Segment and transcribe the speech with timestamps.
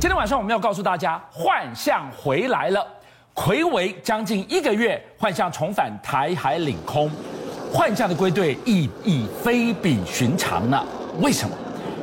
[0.00, 2.82] 今天晚上我们要告诉大家，幻象回来了，
[3.34, 7.10] 睽违将近一个月，幻象重返台海领空，
[7.70, 10.82] 幻象的归队意义非比寻常呢？
[11.20, 11.54] 为什么？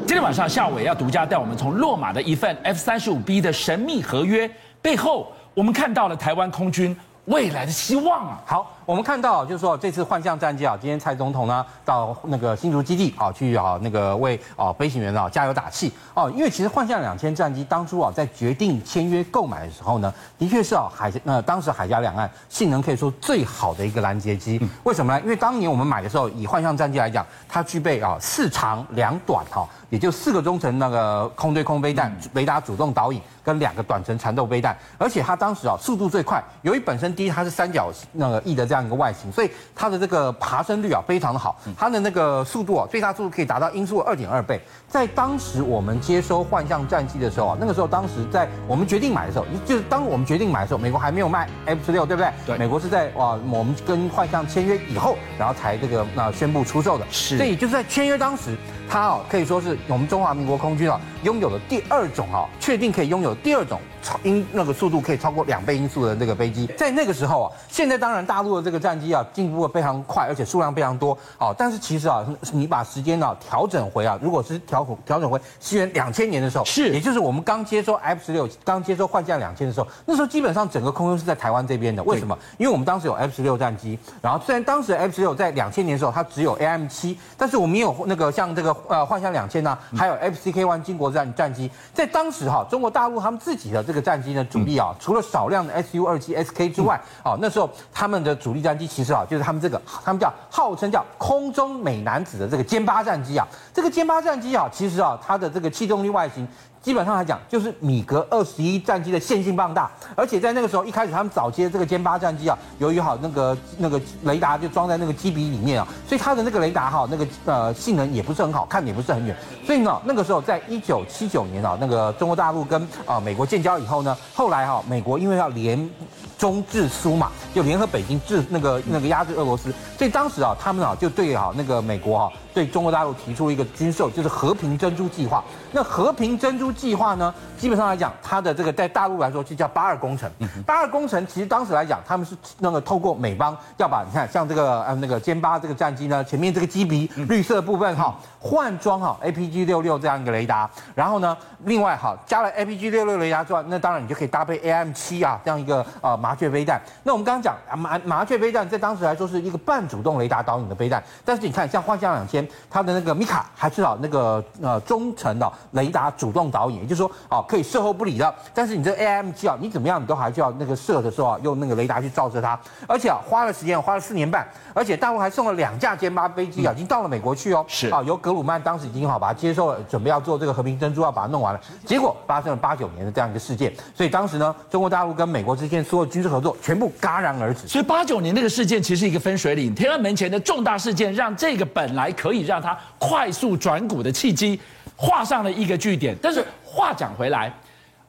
[0.05, 4.47] 今天晚上夏伟要独家带我们从落马的一份 F 三十五 B 的神秘合约
[4.79, 6.95] 背后，我们看到了台湾空军
[7.25, 8.39] 未来的希望啊！
[8.45, 8.76] 好。
[8.87, 24.57] 我们看到，就是说这次幻象战机啊，今天蔡总统呢到那个新竹基地啊去啊那个为啊飞行员啊加油打气哦，因为其实幻象两千战机当初啊在决定签约购买的时候呢，的确是啊海呃当时海峡两岸性能可以说最好的一个拦截机。
[24.85, 25.19] 为什么呢？
[25.21, 38.76] 因为当年我们买的时候，以幻象战机来讲，它具备啊四长两短哈，也就四个中程那个空对空飞弹雷达主动导引跟两个短程缠斗飞弹，而且它当时啊速度最快，由于本身第一它是三角那个翼的这样。
[38.77, 44.61] 这样一个外形，所以它的这个爬升率啊非常的好，它的那个速度啊最大速度可以达到音速二点二倍。
[44.87, 52.31] 在当时我们接收幻象战机的时候啊，那个时候当时在我们决定买的时候，就是当我们决定买的时候，美国还没有卖 F 十六，对不对？
[52.45, 52.57] 对。
[52.57, 57.05] 美国是在啊我们跟幻象签约以后，然后才这个那宣布出售的。
[57.09, 57.37] 是。
[57.37, 58.55] 所以就是在签约当时，
[58.89, 63.79] 它哦可以说是我们中华民国空军啊拥有的第二种啊确定可以拥有第二种。
[64.03, 82.37] 超音那个速度可以超过两倍音速的那个飞机，在那个时候啊，现在当然大陆的这个战机啊进步的非常快，而且数量非常多，哦，但是其实啊，你把时间呢调整回啊，如果是调调整回西元两千年的时候，是，也就是我们刚接收 F 十六，刚接收幻象两千的时候，那时候基本上整个空军是在台湾这边的，为什么？
[82.57, 94.67] 因为我们当时有 F 十六战机，然后虽然当时 F 十六在两千年的时候它只有 AIM 七，但是我们也有那个像这个呃幻象两千呐，还有 FCK one 金国战战机，在当时哈、啊，中国大陆他们自己的这个战机呢主。
[94.67, 106.45] 力啊，除了少量的 Su 二七 SK 之外，啊，那时候他们的主力战机其实啊，就是他们这个，他们叫号称叫空中美男子的这个歼八战机啊，这个歼八战机啊，其实啊，它的这个气动力外形。
[106.81, 125.89] 基本上来讲，就是米格二十一战机的线性放大，而且在那个时候一开始，他们早接这个歼八战机啊，由于好那个那个雷达就装在那个机鼻里面啊，所以它的那个雷达哈那个呃性能也不是很好，看也不是很远，所以呢那个时候在一九七九年啊，那个中国大陆跟啊美国建交以后呢，后来哈美国因为要联
[126.37, 132.31] 中制苏嘛，就联合北京制那个那个压制俄罗斯，所以当时啊他们啊就对啊那个美国哈。
[132.53, 135.43] 对中国大陆提出一个军售，就是和平珍珠计划。
[135.71, 140.27] 那和平珍珠计划呢，基本上来讲，它的这个在大陆来说就叫八二工程。
[140.65, 156.81] 八二工程其实当时来讲，他们是那个透过美方要把你看像这个呃那个歼八这个战机呢，前面这个机鼻绿色部分哈换装哈 APG 六六这样一个雷达，然后呢，另外哈加了 APG 六六雷达之外，那当然你就可以搭配 AIM 七啊这样一个呃麻雀飞弹。
[157.03, 162.45] 那我们刚刚讲麻麻雀飞弹在当时来说是一个半主动雷达导引的飞弹，但是你看像幻象两千。
[162.69, 168.35] 它的那个米卡还是啊那个呃中程的雷达主动导引，也就是说哦可以射后不理的。
[168.53, 172.59] 但是你这 AIM 七啊，你怎么样你都还需要那个射的时候啊用那个雷达去照射它。
[172.87, 177.65] 而且啊花了时间，花了四年半，而且大陆还送了两架歼八飞机啊，已经到了美国去哦。
[177.67, 181.59] 是啊，由格鲁曼当时已经好把它接受了，准备要做这个和平珍珠，要把它弄完了。
[181.85, 187.67] 结果发生了八九年的这样一个事件，所以当时呢，中国大陆跟美国之间所有军事合作全部戛然而止。
[187.67, 192.75] 所以八九年那个事件其实一个分水岭，天安门前的重大事件，让这个本来可以让它。
[192.99, 194.59] 快速转股的契机，
[194.95, 196.17] 画上了一个句点。
[196.19, 197.53] 但是话讲回来，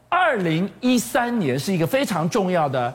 [0.09, 2.93] 二零一三年是一个非常重要的。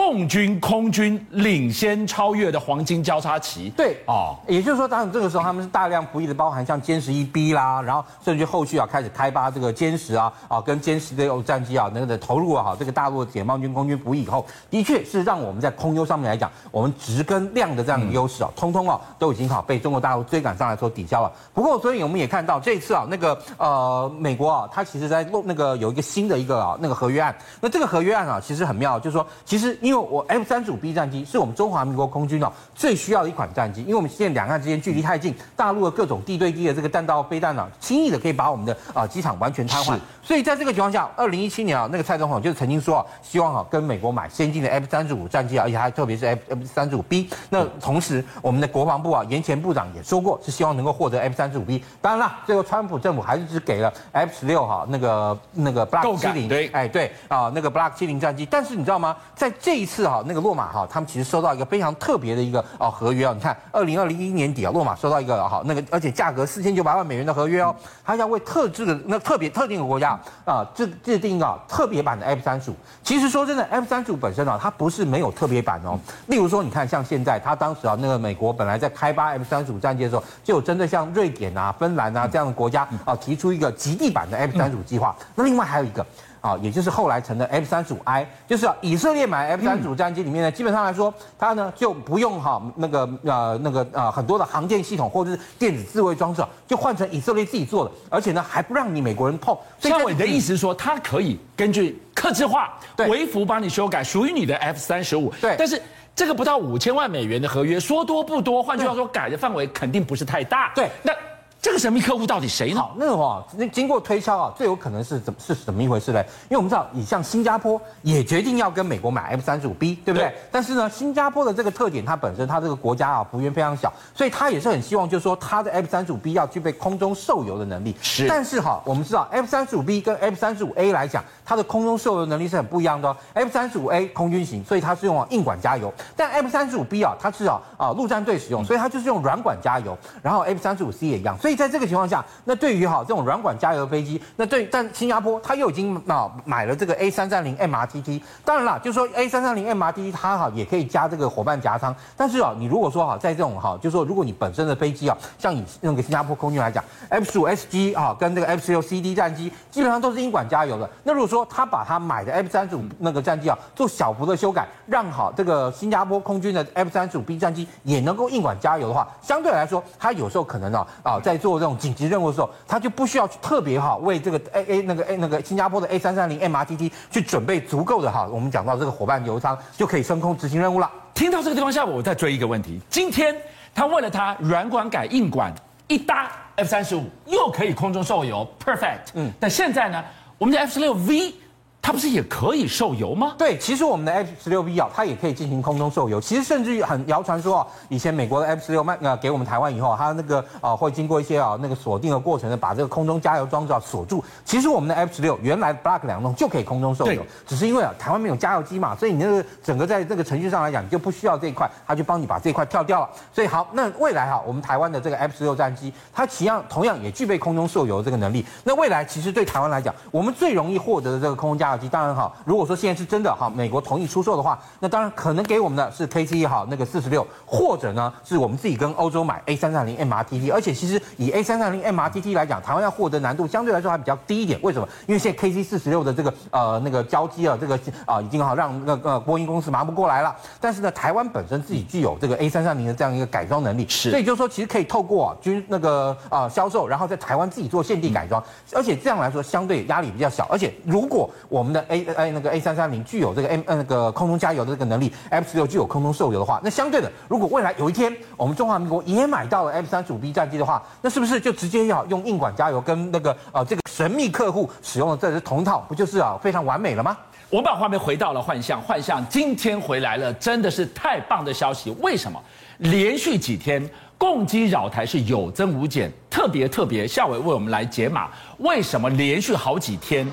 [0.00, 21.30] 共军空军领先超越的黄金交叉期，对哦，也就是说，当然这个时候他们是大量服役的，包含像歼十一 B 啦，然后甚至后续啊开始开发这个歼十啊啊跟歼十的战机啊那个的投入啊哈，这个大陆解放军空军服役以后，的确是让我们在空优上面来讲，我们质跟量的这样的优势啊，通通啊都已经好被中国大陆追赶上来说抵消了。
[21.52, 29.78] 不过，所以我们也看到这一次啊那个呃美国啊，它其实在弄那个有一个新的一个啊那个合约案，那这个合约案啊其实很妙，就是说其实。
[29.90, 39.98] 因为我 F 三十五 B 战机是我们中华民国空军哦最需要的一款战机，因为我们现在两岸之间距离太近，大陆的各种地对地的这个弹道飞弹呢，轻易的可以把我们的啊机场完全瘫痪。
[40.22, 47.28] 所以在这个情况下，二零一七年啊，那个蔡总统就曾经说啊，希望啊跟美国买先进的 F 三十五战机啊，而且还特别是 F F 三十五 B。
[47.48, 51.82] 那同时，我们的国防部啊，严前部长也说过，是希望能够获得 F 三十五 B。
[52.00, 58.46] 当然了，最后川普政府还是只给了 F 十六哈那个那个 Block 七零，对，哎对啊那个 Block 七零战机。
[58.46, 59.16] 但是你知道吗？
[59.34, 63.32] 在这一次哈那个落马哈，他们其实收到一个非常特别的一个啊合约啊。
[63.34, 67.74] 你看，二零二零一年底啊，落马收到一个好那个，而且价格四千九百万美元的合约哦，
[68.04, 70.88] 他要为特制的那特别特定的国家啊制。
[71.02, 75.98] 制定啊特别版的 F 三十五，其实说真的，F 三十五本身啊，它不是没有特别版哦。
[76.26, 85.16] 例如说，你看像现在，它当时啊，那个美国本来在开发 F 三十五战机的时候，就有针对像瑞典啊、芬兰啊这样的国家啊，提出一个极地版的 F 三十五计划。
[85.34, 86.04] 那另外还有一个。
[86.40, 99.56] 啊，也就是后来成的 F 三十五 I，就是啊，以色列买 F 三十五战机里面呢，基本上来说，它呢就不用哈那个呃那个呃很多的航电系统或者是电子自卫装置，就换成以色列自己做的，而且呢还不让你美国人碰。
[99.78, 105.32] 所以你的意思是说，它可以根据客制化、对微幅帮你修改属于你的 F 三十五。
[105.40, 105.80] 对，但是
[106.14, 110.72] 这个不到五千万美元的合约，说多不多，换句话说，改的范围肯定不是太大。
[110.74, 111.12] 对，那。
[111.62, 112.80] 这个神秘客户到底谁呢？
[112.80, 116.18] 好，那个话，那经过推敲啊，最有可能是怎是怎么一回事呢？
[116.48, 120.28] 因为我们知道，你像新加坡也决定要跟美国买 F 三十五 B，对不对？
[120.30, 120.34] 对。
[120.50, 127.94] 但是呢，新加坡的这个特点，它本身它这个国家啊幅员非常小，所以它也是很希望，就是说它的 F 三十五 B 要具备空中受油的能力。
[128.00, 128.26] 是。
[128.26, 133.16] 但是哈，我们知道 F 三十五 B 跟 F 三十五 A 来讲，它的空中受油能力是很不一样的哦。
[133.34, 139.94] F 三十五 A 空军型，所以它是用硬管加油；但 F 三十五 B 啊，它是啊啊陆战队使用，所以它就是用软管加油。
[140.22, 142.24] 然后 F 三十五 C 也一样，所以在这个情况下。
[142.44, 162.48] 那对于哈这种软管加油飞机，那对，但新加坡他又已经啊买了这个 A 三三零 MRTT，当然了，就说 A 三三零 MRTT 它哈也可以加这个伙伴夹舱，但是啊，你如果说哈在这种哈，就说如果你本身的飞机啊，像以那个新加坡空军来讲，F 十五 SG 啊跟这个 F 十六 CD 战机基本上都是硬管加油的，那如果说他把他买的 F
[162.48, 180.90] 三十五那个战机啊做小幅的修改，让好这个新加坡空军的 F 三十五 B 战机也能够硬管加油的话，相对来说，它有时候可能啊啊在做这种紧急任务的时候，他就不需要去特别哈为这个 A A 那个 A 那个新加坡的 A 三三零 MRTT 去准备足够的哈，我们讲到这个伙伴油舱就可以升空执行任务了。
[181.14, 183.34] 听到这个地方下，我再追一个问题：今天
[183.74, 185.52] 他为了他软管改硬管，
[185.88, 189.10] 一搭 F 三十五又可以空中受油，perfect。
[189.14, 190.04] 嗯，但现在呢，
[190.38, 191.34] 我们的 F 十六 V。
[191.82, 193.34] 它不是也可以受油吗？
[193.38, 196.20] 对，其实我们的 F 十六 B 啊，它也可以进行空中受油。
[196.20, 204.22] 其实甚至于很谣传说啊，以前美国的 F 十六卖呃给我们台湾以后，它那个啊会经过一些啊那个锁定的过程呢，把这个空中加油装置啊锁住。
[204.44, 213.08] 其实我们的 F 十六原来 Block 两栋就可以空中受油，只是因为啊台湾没有加油机嘛，所以你那个整个在这个程序上来讲，你就不需要这一块，它就帮你把这一块跳掉了。
[213.32, 218.44] 所以好，那未来哈，我们台湾的这个 F 十六战机，它其样同样也具备空中受油这个能力。
[218.64, 222.34] 那未来其实对台湾来讲，我们最容易获得的这个空中加当然好。
[222.44, 234.58] 如果说现在是真的哈，美国同意出售的话，那当然可能给我们的是 KC 哈那个四十六，或者呢是我们自己跟欧洲买 A 三三零 MRTT，而且其实以 A 三三零 MRTT 来讲，台湾要获得难度相对来说还比较低一点。
[234.62, 234.88] 为什么？
[235.06, 240.34] 因为现在 KC 四十六的这个呃那个交机啊，这个啊已经好让那个波音公司忙不过来了。
[240.60, 248.42] 但是呢，台湾本身自己具有这个 A 三三零的这样一个改装能力，是，所以就是说其实可以透过军那个啊销售，然后在台湾自己做限定改装，
[248.74, 250.46] 而且这样来说相对压力比较小。
[250.50, 267.14] 而且如果我我们的 A A 那个 A 三三零具有这个 M 那个空中加油的这个能力，F 十六具有空中受油的话，那相对的，如果未来有一天我们中华民国也买到了 F 三十五 B 战机的话，那是不是就直接要用硬管加油，跟那个呃这个神秘客户使用的这是同套，不就是啊非常完美了吗？
[267.50, 271.94] 我们把画面回到了幻象，幻象今天回来了，真的是太棒的消息。
[272.00, 272.42] 为什么？
[272.78, 273.86] 连续几天
[274.16, 278.30] 共机扰台是有增无减，特别特别，夏伟为我们来解码，
[278.60, 280.26] 为什么连续好几天？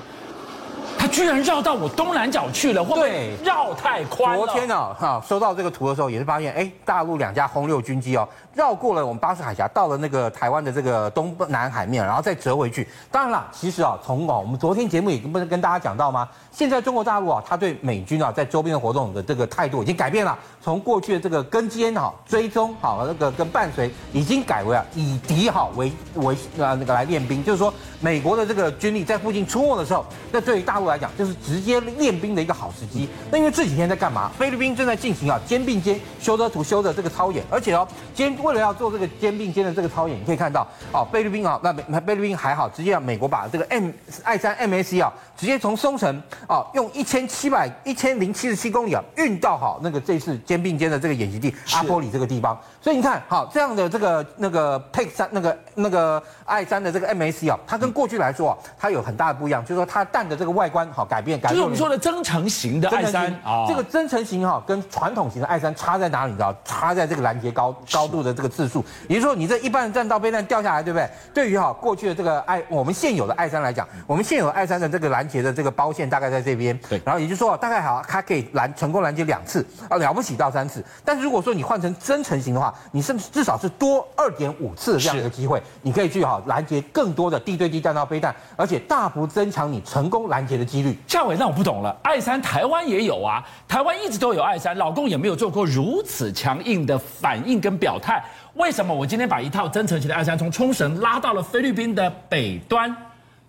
[0.98, 4.44] 他居然绕到我东南角去了，会不会绕太宽了？
[4.44, 12.88] 昨天呢、啊，哈，收到这个图的时候，也是发现，哎，大陆两架轰六军机哦，绕过了我们巴士海峡，到了那个台湾的这个东南海面，然后再折回去。
[13.12, 16.28] 当然了，其实啊，从啊，我们昨天节目也不是跟大家讲到吗？
[16.50, 33.08] 现在中国大陆啊，他对美军啊在周边的活动的这个态度已经改变了，从过去的这个跟监哈、追踪好那个跟伴随，已经改为啊以敌好为为啊那个来练兵，就是说美国的这个军力在附近出没的时候，那对于大陆来讲就是直接练兵的一个好时机。
[33.30, 34.30] 那因为这几天在干嘛？
[34.38, 43.90] 菲律宾正在进行啊肩并肩修德图修的这个操演，而且哦，肩为了要做这个肩并肩的这个操演，你可以看到哦，菲律宾啊，那美菲律宾还好，直接让美国把这个 M
[44.22, 46.08] 爱三 MSC 啊，直接从松城。
[46.46, 52.58] 啊，用一千七百一千零七十七公里啊，运到好那个这次肩并肩的这个演习地阿波里这个地方。
[52.80, 61.54] 所以你看好这样的这个那个 Pick 三那个那个爱三的这个 MAC 啊，它跟过去来说啊，它有很大的不一样，就是说它弹的这个外观好改变，改变。
[61.54, 66.32] 就是我们说的增程型的爱三啊，这个增程型哈跟传统型的爱三差在哪里？
[66.32, 66.54] 你知道？
[66.64, 68.84] 差在这个拦截高高度的这个次数。
[69.08, 71.08] 也就是说，你这一般的弹道飞弹掉下来，对不对？
[71.32, 76.78] 对于哈过去的这个爱我们现有的爱三来讲，我们现有的爱三的这个拦截的这个包线大概在这边。
[76.88, 80.84] 对，然后也就是说，大概好，它可以拦成功拦截两次啊，了不起到三次。
[81.04, 90.96] 但是如果说你换成增程型的话，你甚至至少是多二点五次的这样一个机会，你可以去哈拦截更多的地对地弹道飞弹，而且大幅增强你成功拦截的几率。
[91.06, 98.22] 夏伟，那我不懂了，爱三台湾也有啊，台湾一直都有爱三，老公也没有做过如此强硬的反应跟表态，
[98.54, 102.94] 为什么我今天把一套真诚型的爱三从冲绳拉到了菲律宾的北端？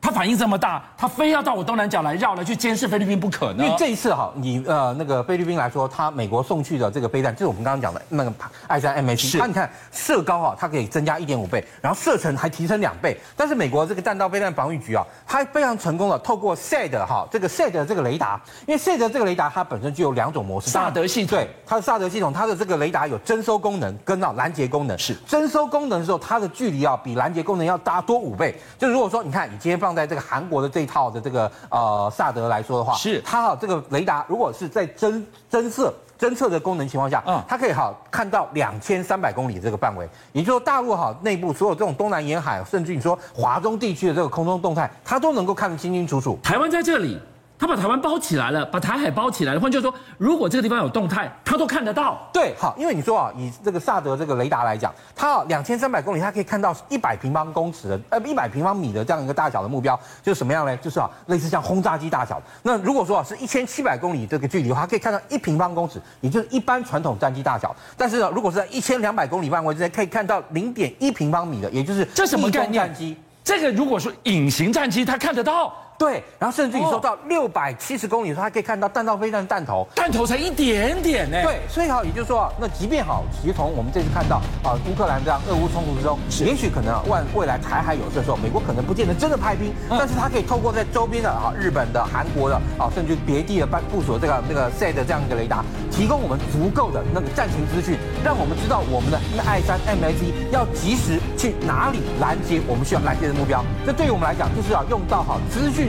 [0.02, 3.64] 它反应这么大，他非要到我东南角来绕来去监视菲律宾不可呢？
[3.64, 8.34] 因为这一次哈，你呃那个菲律宾来说，他美国送去的这个飞弹，就是我们刚刚讲的那个
[8.68, 13.18] 爱三 M C，它你看射高哈，它可以增加一点五倍，然后射程还提升两倍。
[13.36, 24.98] 但是美国这个弹道飞弹防御局啊，它非常成功的透过 SAD 哈这个 SAD 这个雷达，因为 SAD 这个雷达它本身就有两种模式，萨德系统，对它的萨德系统，它的这个雷达有征收功能跟啊拦截功能。
[24.98, 28.56] 是征收功能的时候，它的距离啊比拦截功能要大多五倍。
[28.78, 30.70] 就如果说你看你今天放在这个韩国的。
[30.70, 35.20] 这一套的这个呃萨德来说的话，是它哈这个雷达如果是在侦
[35.50, 46.38] 侦测侦测的功能情况下，嗯，它可以哈看到两千三百公里这个范围，也就是说大陆哈内部所有这种东南沿海，甚至你说华中地区的这个空中动态，它都能够看得清清楚楚。
[46.44, 47.20] 台湾在这里。
[47.60, 49.60] 他把台湾包起来了，把台海包起来了。
[49.60, 52.18] 换句话说，如果这个地方有动态，他都看得到。
[52.32, 60.78] 对，好，因为你说啊，以这个萨德这个雷达来讲，它两千三百公里，它可以看到一百平方公尺的呃一百平方米的这样一个大小的目标，就是什么样呢？
[60.78, 62.42] 就是啊，类似像轰炸机大小。
[62.64, 67.76] 那如果说啊是一千七百公里这个距离的话，它可以看到一平方公尺，也就是一般传统战机大小。
[67.98, 72.86] 但是呢，如果是在一千两百公里范围之内，可以看到零点一平方米的，也就是这什么概念？
[72.86, 73.18] 战机。
[73.44, 75.74] 这个如果说隐形战机，它看得到。
[76.00, 81.38] 对，然后甚至你说到六百七十公里的时候，它可以看到弹道飞弹弹头，弹头才一点点呢。
[81.44, 103.62] 对，所以好，也就是说啊，那即便好，其实从我们这次看到啊，乌克兰这样俄乌冲突之中，也许可能啊，未未来台海有事的时候，美国可能不见得真的派兵，但是它可以透过在周边的啊，日本的、韩国的啊，甚至别地的办部署这个那个 SAD 这样一个雷达，提供我们足够的那个战情资讯，让我们知道我们的那 I 三 MAC 要及时去哪里拦截我们需要拦截的目标。
[103.86, 105.89] 这对于我们来讲，就是要用到好资讯